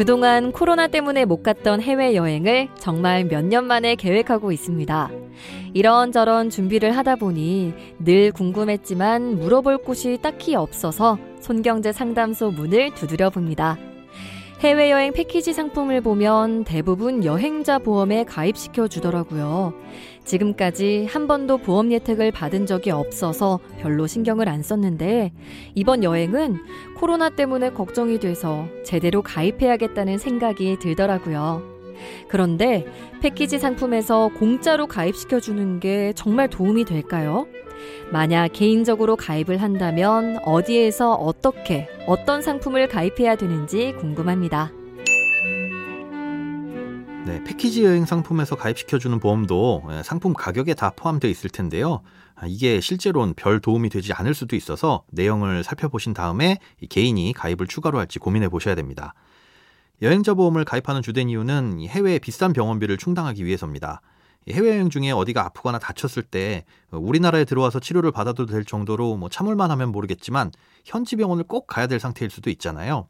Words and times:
그동안 0.00 0.50
코로나 0.50 0.86
때문에 0.86 1.26
못 1.26 1.42
갔던 1.42 1.82
해외여행을 1.82 2.70
정말 2.78 3.26
몇 3.26 3.44
년 3.44 3.66
만에 3.66 3.96
계획하고 3.96 4.50
있습니다. 4.50 5.10
이런저런 5.74 6.48
준비를 6.48 6.96
하다 6.96 7.16
보니 7.16 7.74
늘 7.98 8.32
궁금했지만 8.32 9.38
물어볼 9.38 9.82
곳이 9.82 10.18
딱히 10.22 10.54
없어서 10.54 11.18
손경제 11.40 11.92
상담소 11.92 12.52
문을 12.52 12.94
두드려 12.94 13.28
봅니다. 13.28 13.76
해외여행 14.60 15.12
패키지 15.12 15.54
상품을 15.54 16.02
보면 16.02 16.64
대부분 16.64 17.24
여행자 17.24 17.78
보험에 17.78 18.24
가입시켜 18.24 18.88
주더라고요. 18.88 19.72
지금까지 20.24 21.06
한 21.08 21.26
번도 21.26 21.58
보험 21.58 21.90
혜택을 21.92 22.30
받은 22.30 22.66
적이 22.66 22.90
없어서 22.90 23.58
별로 23.80 24.06
신경을 24.06 24.48
안 24.48 24.62
썼는데 24.62 25.32
이번 25.74 26.04
여행은 26.04 26.58
코로나 26.98 27.30
때문에 27.30 27.70
걱정이 27.70 28.20
돼서 28.20 28.66
제대로 28.90 29.22
가입해야겠다는 29.22 30.18
생각이 30.18 30.78
들더라고요. 30.80 31.62
그런데 32.26 32.84
패키지 33.22 33.60
상품에서 33.60 34.30
공짜로 34.36 34.88
가입시켜 34.88 35.38
주는 35.38 35.78
게 35.78 36.12
정말 36.16 36.50
도움이 36.50 36.84
될까요? 36.86 37.46
만약 38.10 38.48
개인적으로 38.48 39.14
가입을 39.14 39.58
한다면 39.58 40.38
어디에서 40.44 41.12
어떻게 41.12 41.88
어떤 42.08 42.42
상품을 42.42 42.88
가입해야 42.88 43.36
되는지 43.36 43.94
궁금합니다. 44.00 44.72
네, 47.26 47.44
패키지 47.44 47.84
여행 47.84 48.06
상품에서 48.06 48.56
가입시켜주는 48.56 49.20
보험도 49.20 49.84
예, 49.90 50.02
상품 50.02 50.32
가격에 50.32 50.72
다 50.74 50.90
포함되어 50.90 51.30
있을 51.30 51.50
텐데요. 51.50 52.00
아, 52.34 52.46
이게 52.46 52.80
실제로는 52.80 53.34
별 53.34 53.60
도움이 53.60 53.90
되지 53.90 54.14
않을 54.14 54.32
수도 54.32 54.56
있어서 54.56 55.04
내용을 55.10 55.62
살펴보신 55.62 56.14
다음에 56.14 56.58
개인이 56.88 57.32
가입을 57.34 57.66
추가로 57.66 57.98
할지 57.98 58.18
고민해 58.18 58.48
보셔야 58.48 58.74
됩니다. 58.74 59.14
여행자 60.00 60.32
보험을 60.32 60.64
가입하는 60.64 61.02
주된 61.02 61.28
이유는 61.28 61.86
해외의 61.86 62.20
비싼 62.20 62.54
병원비를 62.54 62.96
충당하기 62.96 63.44
위해서입니다. 63.44 64.00
해외여행 64.48 64.88
중에 64.88 65.10
어디가 65.10 65.44
아프거나 65.44 65.78
다쳤을 65.78 66.22
때 66.22 66.64
우리나라에 66.90 67.44
들어와서 67.44 67.80
치료를 67.80 68.10
받아도 68.10 68.46
될 68.46 68.64
정도로 68.64 69.16
뭐 69.16 69.28
참을만 69.28 69.70
하면 69.70 69.92
모르겠지만 69.92 70.52
현지 70.86 71.16
병원을 71.16 71.44
꼭 71.44 71.66
가야 71.66 71.86
될 71.86 72.00
상태일 72.00 72.30
수도 72.30 72.48
있잖아요. 72.48 73.08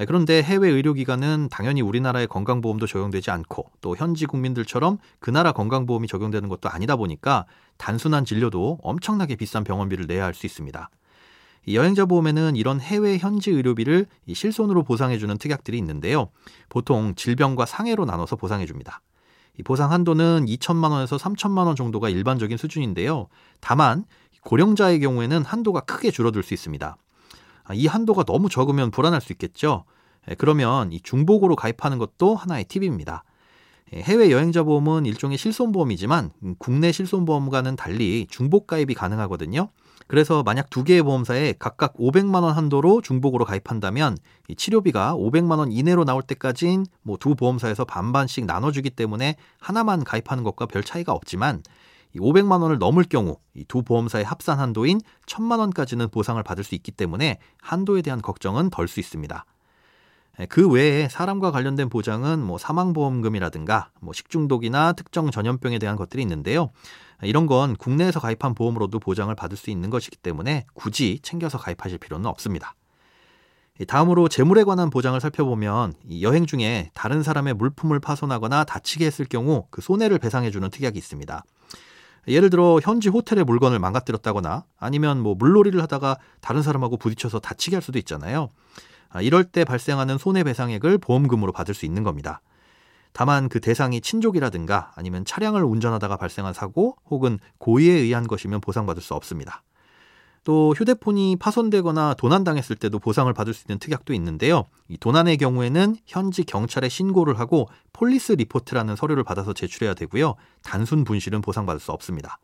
예, 0.00 0.04
그런데 0.06 0.42
해외 0.42 0.68
의료기관은 0.70 1.48
당연히 1.50 1.80
우리나라의 1.80 2.26
건강보험도 2.26 2.86
적용되지 2.86 3.30
않고 3.30 3.70
또 3.80 3.96
현지 3.96 4.26
국민들처럼 4.26 4.98
그 5.20 5.30
나라 5.30 5.52
건강보험이 5.52 6.08
적용되는 6.08 6.48
것도 6.48 6.68
아니다 6.68 6.96
보니까 6.96 7.46
단순한 7.76 8.24
진료도 8.24 8.78
엄청나게 8.82 9.36
비싼 9.36 9.62
병원비를 9.64 10.06
내야 10.06 10.24
할 10.24 10.34
수 10.34 10.46
있습니다. 10.46 10.90
여행자 11.72 12.04
보험에는 12.06 12.56
이런 12.56 12.80
해외 12.80 13.16
현지 13.16 13.50
의료비를 13.50 14.06
실손으로 14.30 14.82
보상해주는 14.82 15.38
특약들이 15.38 15.78
있는데요. 15.78 16.28
보통 16.68 17.14
질병과 17.14 17.64
상해로 17.64 18.04
나눠서 18.04 18.36
보상해줍니다. 18.36 19.00
보상 19.64 19.92
한도는 19.92 20.46
2천만 20.46 20.90
원에서 20.90 21.16
3천만 21.16 21.66
원 21.66 21.76
정도가 21.76 22.08
일반적인 22.08 22.56
수준인데요. 22.56 23.28
다만 23.60 24.04
고령자의 24.42 25.00
경우에는 25.00 25.44
한도가 25.44 25.80
크게 25.80 26.10
줄어들 26.10 26.42
수 26.42 26.52
있습니다. 26.52 26.96
아, 27.64 27.74
이 27.74 27.86
한도가 27.86 28.24
너무 28.24 28.48
적으면 28.48 28.90
불안할 28.90 29.20
수 29.20 29.32
있겠죠. 29.32 29.84
예, 30.30 30.34
그러면 30.34 30.92
이 30.92 31.00
중복으로 31.00 31.56
가입하는 31.56 31.98
것도 31.98 32.34
하나의 32.34 32.64
팁입니다. 32.64 33.24
예, 33.94 34.00
해외 34.00 34.30
여행자 34.30 34.62
보험은 34.62 35.06
일종의 35.06 35.38
실손보험이지만 35.38 36.30
음, 36.42 36.54
국내 36.58 36.92
실손보험과는 36.92 37.76
달리 37.76 38.26
중복 38.30 38.66
가입이 38.66 38.94
가능하거든요. 38.94 39.68
그래서 40.06 40.42
만약 40.42 40.68
두 40.68 40.84
개의 40.84 41.02
보험사에 41.02 41.54
각각 41.58 41.94
500만 41.94 42.42
원 42.42 42.54
한도로 42.54 43.00
중복으로 43.00 43.46
가입한다면 43.46 44.18
치료비가 44.54 45.14
500만 45.14 45.58
원 45.58 45.72
이내로 45.72 46.04
나올 46.04 46.22
때까진 46.22 46.84
뭐 47.02 47.16
두 47.16 47.34
보험사에서 47.34 47.86
반반씩 47.86 48.44
나눠주기 48.44 48.90
때문에 48.90 49.36
하나만 49.58 50.04
가입하는 50.04 50.44
것과 50.44 50.66
별 50.66 50.82
차이가 50.84 51.12
없지만 51.12 51.62
500만 52.20 52.62
원을 52.62 52.78
넘을 52.78 53.04
경우 53.04 53.36
이두 53.54 53.82
보험사의 53.82 54.24
합산 54.24 54.58
한도인 54.58 55.00
1000만 55.26 55.58
원까지는 55.58 56.10
보상을 56.10 56.42
받을 56.42 56.64
수 56.64 56.74
있기 56.74 56.92
때문에 56.92 57.38
한도에 57.60 58.02
대한 58.02 58.22
걱정은 58.22 58.70
덜 58.70 58.88
수 58.88 59.00
있습니다. 59.00 59.44
그 60.48 60.68
외에 60.68 61.08
사람과 61.08 61.52
관련된 61.52 61.88
보장은 61.88 62.40
뭐 62.40 62.58
사망보험금이라든가 62.58 63.90
뭐 64.00 64.12
식중독이나 64.12 64.92
특정 64.92 65.30
전염병에 65.30 65.78
대한 65.78 65.96
것들이 65.96 66.22
있는데요. 66.22 66.70
이런 67.22 67.46
건 67.46 67.76
국내에서 67.76 68.20
가입한 68.20 68.54
보험으로도 68.54 68.98
보장을 68.98 69.32
받을 69.34 69.56
수 69.56 69.70
있는 69.70 69.90
것이기 69.90 70.16
때문에 70.16 70.66
굳이 70.74 71.20
챙겨서 71.22 71.58
가입하실 71.58 71.98
필요는 71.98 72.26
없습니다. 72.26 72.74
다음으로 73.88 74.28
재물에 74.28 74.62
관한 74.62 74.88
보장을 74.90 75.20
살펴보면 75.20 75.94
여행 76.20 76.46
중에 76.46 76.90
다른 76.94 77.22
사람의 77.22 77.54
물품을 77.54 77.98
파손하거나 77.98 78.64
다치게 78.64 79.04
했을 79.04 79.24
경우 79.24 79.66
그 79.70 79.80
손해를 79.82 80.18
배상해주는 80.18 80.68
특약이 80.70 80.96
있습니다. 80.96 81.44
예를 82.28 82.50
들어 82.50 82.78
현지 82.82 83.08
호텔의 83.08 83.44
물건을 83.44 83.78
망가뜨렸다거나 83.78 84.64
아니면 84.78 85.20
뭐 85.20 85.34
물놀이를 85.34 85.82
하다가 85.82 86.18
다른 86.40 86.62
사람하고 86.62 86.96
부딪혀서 86.96 87.40
다치게 87.40 87.76
할 87.76 87.82
수도 87.82 87.98
있잖아요. 87.98 88.48
아, 89.10 89.22
이럴 89.22 89.44
때 89.44 89.64
발생하는 89.64 90.18
손해배상액을 90.18 90.98
보험금으로 90.98 91.52
받을 91.52 91.74
수 91.74 91.86
있는 91.86 92.02
겁니다. 92.02 92.40
다만 93.12 93.48
그 93.48 93.60
대상이 93.60 94.00
친족이라든가 94.00 94.92
아니면 94.96 95.24
차량을 95.24 95.62
운전하다가 95.62 96.16
발생한 96.16 96.52
사고 96.52 96.96
혹은 97.08 97.38
고의에 97.58 97.92
의한 97.92 98.26
것이면 98.26 98.60
보상받을 98.60 99.00
수 99.00 99.14
없습니다. 99.14 99.62
또 100.44 100.74
휴대폰이 100.76 101.36
파손되거나 101.36 102.14
도난당했을 102.14 102.76
때도 102.76 102.98
보상을 102.98 103.32
받을 103.32 103.54
수 103.54 103.64
있는 103.64 103.78
특약도 103.78 104.12
있는데요. 104.12 104.66
이 104.88 104.98
도난의 104.98 105.38
경우에는 105.38 105.96
현지 106.06 106.44
경찰에 106.44 106.88
신고를 106.88 107.38
하고 107.38 107.68
police 107.94 108.32
report라는 108.32 108.94
서류를 108.94 109.24
받아서 109.24 109.54
제출해야 109.54 109.94
되고요. 109.94 110.34
단순 110.62 111.04
분실은 111.04 111.40
보상받을 111.40 111.80
수 111.80 111.92
없습니다. 111.92 112.38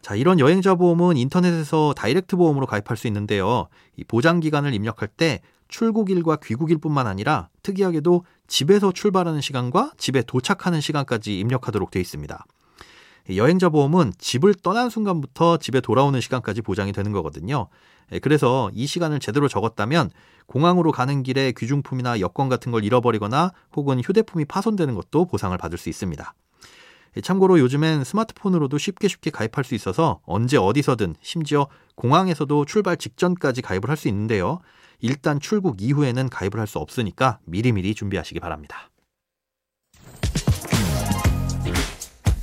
자, 0.00 0.14
이런 0.14 0.38
여행자 0.38 0.76
보험은 0.76 1.16
인터넷에서 1.16 1.92
다이렉트 1.96 2.36
보험으로 2.36 2.66
가입할 2.66 2.96
수 2.96 3.08
있는데요. 3.08 3.66
이 3.96 4.04
보장 4.04 4.38
기간을 4.38 4.72
입력할 4.72 5.08
때 5.08 5.40
출국일과 5.66 6.36
귀국일뿐만 6.36 7.06
아니라 7.08 7.48
특이하게도 7.62 8.24
집에서 8.46 8.92
출발하는 8.92 9.40
시간과 9.40 9.92
집에 9.98 10.22
도착하는 10.22 10.80
시간까지 10.80 11.38
입력하도록 11.40 11.90
되어 11.90 12.00
있습니다. 12.00 12.46
여행자 13.36 13.68
보험은 13.68 14.12
집을 14.18 14.54
떠난 14.54 14.90
순간부터 14.90 15.58
집에 15.58 15.80
돌아오는 15.80 16.18
시간까지 16.20 16.62
보장이 16.62 16.92
되는 16.92 17.12
거거든요. 17.12 17.68
예, 18.12 18.18
그래서 18.18 18.70
이 18.72 18.86
시간을 18.86 19.20
제대로 19.20 19.48
적었다면 19.48 20.10
공항으로 20.46 20.92
가는 20.92 21.22
길에 21.22 21.52
귀중품이나 21.56 22.20
여권 22.20 22.48
같은 22.48 22.72
걸 22.72 22.84
잃어버리거나 22.84 23.52
혹은 23.76 24.00
휴대폰이 24.00 24.46
파손되는 24.46 24.94
것도 24.94 25.26
보상을 25.26 25.56
받을 25.58 25.76
수 25.76 25.88
있습니다. 25.90 26.34
예, 27.16 27.20
참고로 27.20 27.58
요즘엔 27.58 28.04
스마트폰으로도 28.04 28.78
쉽게 28.78 29.08
쉽게 29.08 29.30
가입할 29.30 29.64
수 29.64 29.74
있어서 29.74 30.20
언제 30.24 30.56
어디서든 30.56 31.14
심지어 31.20 31.66
공항에서도 31.96 32.64
출발 32.64 32.96
직전까지 32.96 33.62
가입을 33.62 33.90
할 33.90 33.96
수 33.96 34.08
있는데요. 34.08 34.60
일단 35.00 35.38
출국 35.38 35.80
이후에는 35.82 36.28
가입을 36.28 36.58
할 36.58 36.66
수 36.66 36.78
없으니까 36.78 37.38
미리미리 37.44 37.94
준비하시기 37.94 38.40
바랍니다. 38.40 38.90